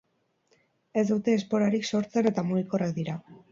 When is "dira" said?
3.01-3.19